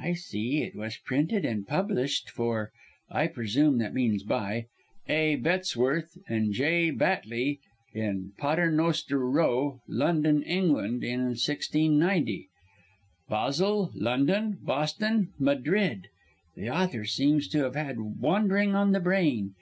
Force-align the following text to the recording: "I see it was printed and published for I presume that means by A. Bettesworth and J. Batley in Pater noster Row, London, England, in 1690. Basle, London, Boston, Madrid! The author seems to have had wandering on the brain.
"I 0.00 0.12
see 0.12 0.62
it 0.62 0.76
was 0.76 0.98
printed 0.98 1.44
and 1.44 1.66
published 1.66 2.30
for 2.30 2.70
I 3.10 3.26
presume 3.26 3.78
that 3.78 3.92
means 3.92 4.22
by 4.22 4.66
A. 5.08 5.34
Bettesworth 5.34 6.16
and 6.28 6.52
J. 6.52 6.92
Batley 6.92 7.58
in 7.92 8.34
Pater 8.38 8.70
noster 8.70 9.18
Row, 9.28 9.80
London, 9.88 10.44
England, 10.44 11.02
in 11.02 11.22
1690. 11.34 12.46
Basle, 13.28 13.90
London, 13.96 14.58
Boston, 14.62 15.32
Madrid! 15.40 16.06
The 16.54 16.70
author 16.70 17.04
seems 17.04 17.48
to 17.48 17.64
have 17.64 17.74
had 17.74 17.98
wandering 17.98 18.76
on 18.76 18.92
the 18.92 19.00
brain. 19.00 19.56